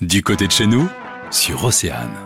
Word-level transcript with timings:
Du 0.00 0.22
côté 0.22 0.46
de 0.46 0.50
chez 0.50 0.66
nous, 0.66 0.88
sur 1.30 1.62
Océane. 1.62 2.16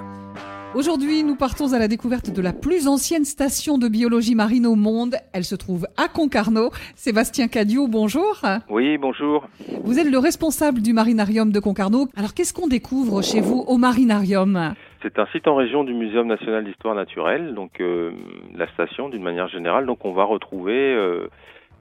Aujourd'hui, 0.76 1.24
nous 1.24 1.34
partons 1.34 1.72
à 1.72 1.78
la 1.80 1.88
découverte 1.88 2.30
de 2.30 2.40
la 2.40 2.52
plus 2.52 2.86
ancienne 2.86 3.24
station 3.24 3.78
de 3.78 3.88
biologie 3.88 4.36
marine 4.36 4.64
au 4.64 4.76
monde. 4.76 5.16
Elle 5.32 5.42
se 5.42 5.56
trouve 5.56 5.88
à 5.96 6.06
Concarneau. 6.06 6.70
Sébastien 6.94 7.48
Cadieu, 7.48 7.88
bonjour. 7.88 8.42
Oui, 8.70 8.96
bonjour. 8.96 9.48
Vous 9.82 9.98
êtes 9.98 10.08
le 10.08 10.18
responsable 10.18 10.82
du 10.82 10.92
marinarium 10.92 11.50
de 11.50 11.58
Concarneau. 11.58 12.06
Alors, 12.16 12.32
qu'est-ce 12.32 12.54
qu'on 12.54 12.68
découvre 12.68 13.22
chez 13.22 13.40
vous 13.40 13.64
au 13.66 13.76
marinarium? 13.76 14.74
C'est 15.02 15.18
un 15.18 15.26
site 15.32 15.48
en 15.48 15.56
région 15.56 15.82
du 15.82 15.94
Muséum 15.94 16.28
national 16.28 16.64
d'histoire 16.64 16.94
naturelle, 16.94 17.54
donc 17.56 17.80
euh, 17.80 18.12
la 18.54 18.68
station 18.68 19.08
d'une 19.08 19.24
manière 19.24 19.48
générale. 19.48 19.84
Donc 19.84 20.04
on 20.04 20.12
va 20.12 20.22
retrouver 20.22 20.94
euh, 20.94 21.26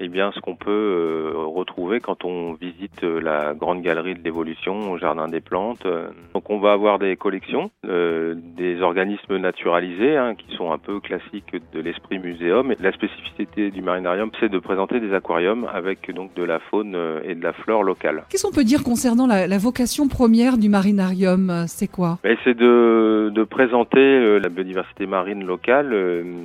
eh 0.03 0.09
bien, 0.09 0.33
ce 0.35 0.41
qu'on 0.41 0.57
peut 0.57 0.69
euh, 0.69 1.31
retrouver 1.35 2.01
quand 2.01 2.25
on 2.25 2.53
visite 2.53 3.03
euh, 3.03 3.21
la 3.21 3.53
grande 3.53 3.81
galerie 3.81 4.15
de 4.15 4.21
l'évolution 4.21 4.91
au 4.91 4.97
Jardin 4.97 5.29
des 5.29 5.39
Plantes. 5.39 5.87
Donc, 6.33 6.49
on 6.49 6.59
va 6.59 6.73
avoir 6.73 6.99
des 6.99 7.15
collections, 7.15 7.71
euh, 7.85 8.35
des 8.57 8.81
organismes 8.81 9.37
naturalisés 9.37 10.17
hein, 10.17 10.35
qui 10.35 10.53
sont 10.57 10.73
un 10.73 10.77
peu 10.77 10.99
classiques 10.99 11.55
de 11.73 11.79
l'esprit 11.79 12.19
muséum. 12.19 12.71
Et 12.73 12.77
la 12.81 12.91
spécificité 12.91 13.71
du 13.71 13.81
marinarium, 13.81 14.29
c'est 14.41 14.49
de 14.49 14.59
présenter 14.59 14.99
des 14.99 15.13
aquariums 15.13 15.69
avec 15.73 16.13
donc 16.13 16.33
de 16.33 16.43
la 16.43 16.59
faune 16.59 16.97
et 17.23 17.35
de 17.35 17.41
la 17.41 17.53
flore 17.53 17.83
locale. 17.83 18.23
Qu'est-ce 18.29 18.45
qu'on 18.45 18.51
peut 18.51 18.65
dire 18.65 18.83
concernant 18.83 19.25
la, 19.25 19.47
la 19.47 19.57
vocation 19.57 20.09
première 20.09 20.57
du 20.57 20.67
marinarium 20.67 21.63
C'est 21.67 21.87
quoi? 21.87 22.19
C'est 22.43 22.57
de, 22.57 23.31
de, 23.33 23.43
présenter 23.43 24.39
la 24.39 24.49
biodiversité 24.49 25.05
marine 25.05 25.45
locale 25.45 25.89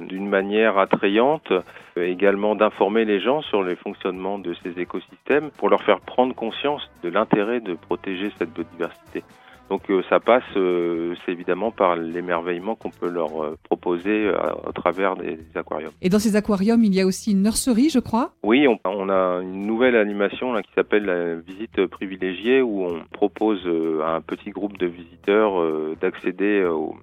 d'une 0.09 0.29
manière 0.29 0.79
attrayante, 0.79 1.53
également 2.07 2.55
d'informer 2.55 3.05
les 3.05 3.21
gens 3.21 3.43
sur 3.43 3.63
les 3.63 3.77
fonctionnements 3.77 4.39
de 4.39 4.55
ces 4.63 4.81
écosystèmes 4.81 5.51
pour 5.57 5.69
leur 5.69 5.83
faire 5.83 6.01
prendre 6.01 6.35
conscience 6.35 6.89
de 7.03 7.09
l'intérêt 7.09 7.61
de 7.61 7.75
protéger 7.75 8.31
cette 8.39 8.53
biodiversité. 8.53 9.23
Donc 9.69 9.91
euh, 9.91 10.03
ça 10.09 10.19
passe, 10.19 10.45
euh, 10.57 11.15
c'est 11.25 11.33
évidemment 11.33 11.71
par 11.71 11.97
l'émerveillement 11.97 12.75
qu'on 12.75 12.91
peut 12.91 13.11
leur 13.11 13.43
euh, 13.43 13.59
proposer 13.65 14.31
au 14.67 14.73
travers 14.73 15.17
des 15.17 15.39
aquariums. 15.55 15.93
Et 16.01 16.09
dans 16.09 16.19
ces 16.19 16.37
aquariums, 16.37 16.83
il 16.85 16.95
y 16.95 17.01
a 17.01 17.07
aussi 17.07 17.33
une 17.33 17.43
nurserie, 17.43 17.91
je 17.91 17.99
crois? 17.99 18.33
Oui, 18.43 18.67
on, 18.67 18.79
on 18.85 19.09
a 19.11 19.41
une 19.43 19.67
nouvelle 19.67 19.97
animation 19.97 20.53
là, 20.53 20.63
qui 20.63 20.73
s'appelle 20.75 21.05
la 21.05 21.35
visite 21.37 21.87
privilégiée 21.87 22.63
où 22.63 22.85
on 22.85 23.03
propose 23.13 23.67
à 24.03 24.15
un 24.15 24.21
petit 24.21 24.51
groupe 24.51 24.79
de 24.79 24.87
visiteurs 24.87 25.63
d'accéder 26.01 26.65
au, 26.65 26.97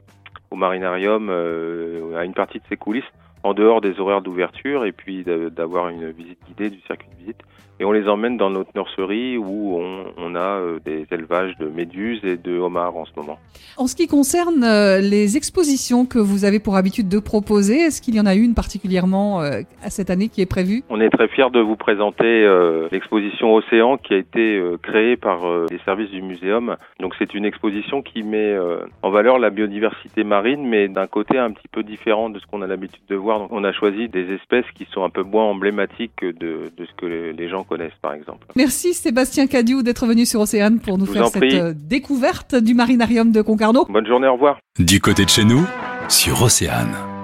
au, 0.50 0.56
marinarium, 0.56 1.30
à 1.30 2.26
une 2.26 2.34
partie 2.34 2.60
de 2.60 2.64
ses 2.70 2.78
coulisses 2.78 3.04
en 3.46 3.54
dehors 3.54 3.80
des 3.80 4.00
horaires 4.00 4.22
d'ouverture 4.22 4.86
et 4.86 4.92
puis 4.92 5.24
d'avoir 5.24 5.90
une 5.90 6.10
visite 6.10 6.40
guidée 6.48 6.72
du 6.72 6.82
circuit 6.82 7.08
de 7.12 7.20
visite. 7.20 7.44
Et 7.80 7.84
on 7.84 7.92
les 7.92 8.08
emmène 8.08 8.38
dans 8.38 8.50
notre 8.50 8.70
nurserie 8.74 9.38
où 9.38 9.78
on, 9.78 10.06
on 10.18 10.36
a 10.36 10.40
euh, 10.40 10.80
des 10.86 11.06
élevages 11.12 11.58
de 11.58 11.68
méduses 11.68 12.24
et 12.24 12.38
de 12.38 12.58
homards 12.58 12.96
en 12.96 13.06
ce 13.06 13.12
moment. 13.18 13.38
En 13.76 13.88
ce 13.88 13.98
qui 13.98 14.08
concerne 14.08 14.64
euh, 14.64 15.02
les 15.02 15.36
expositions 15.36 16.06
que 16.06 16.18
vous 16.18 16.46
avez 16.46 16.60
pour 16.60 16.78
habitude 16.78 17.10
de 17.10 17.20
proposer, 17.20 17.82
est-ce 17.82 18.02
qu'il 18.02 18.16
y 18.16 18.20
en 18.22 18.26
a 18.26 18.34
une 18.34 18.54
particulièrement 18.54 19.42
euh, 19.42 19.62
à 19.84 19.90
cette 19.90 20.10
année 20.10 20.30
qui 20.30 20.40
est 20.40 20.46
prévue? 20.46 20.84
On 20.90 21.02
est 21.02 21.10
très 21.10 21.28
fiers 21.28 21.50
de 21.52 21.60
vous 21.60 21.76
présenter 21.76 22.26
l'exposition 22.92 23.54
Océan 23.54 23.98
qui 23.98 24.14
a 24.14 24.18
été 24.18 24.62
créée 24.82 25.18
par 25.18 25.40
les 25.70 25.80
services 25.80 26.10
du 26.10 26.22
muséum. 26.22 26.78
Donc 27.00 27.14
c'est 27.20 27.34
une 27.34 27.46
exposition 27.46 28.02
qui 28.02 28.24
met 28.24 28.56
en 29.02 29.10
valeur 29.10 29.38
la 29.38 29.50
biodiversité 29.50 30.24
marine 30.24 30.68
mais 30.68 30.88
d'un 30.88 31.08
côté 31.08 31.38
un 31.38 31.52
petit 31.52 31.68
peu 31.68 31.84
différent 31.84 32.30
de 32.30 32.40
ce 32.40 32.46
qu'on 32.46 32.62
a 32.62 32.68
l'habitude 32.68 33.04
de 33.10 33.16
voir 33.16 33.35
donc, 33.40 33.52
on 33.52 33.64
a 33.64 33.74
choisi 33.74 34.08
des 34.10 34.34
espèces 34.34 34.66
qui 34.76 34.88
sont 34.94 35.04
un 35.04 35.10
peu 35.10 35.24
moins 35.24 35.46
emblématiques 35.46 36.22
de, 36.22 36.72
de 36.76 36.86
ce 36.86 36.94
que 36.98 37.06
les 37.06 37.50
gens 37.50 37.64
connaissent, 37.64 38.00
par 38.02 38.14
exemple. 38.14 38.48
Merci 38.56 38.94
Sébastien 38.94 39.48
Cadieu 39.48 39.84
d'être 39.84 40.06
venu 40.06 40.26
sur 40.26 40.42
Océane 40.42 40.80
pour 40.80 40.98
nous 40.98 41.06
faire 41.06 41.28
cette 41.28 41.88
découverte 41.88 42.56
du 42.56 42.74
marinarium 42.74 43.32
de 43.32 43.42
Concarneau. 43.42 43.86
Bonne 43.90 44.08
journée, 44.08 44.28
au 44.28 44.34
revoir. 44.34 44.60
Du 44.80 45.00
côté 45.00 45.26
de 45.26 45.30
chez 45.30 45.46
nous, 45.46 45.66
sur 46.10 46.42
Océane. 46.42 47.15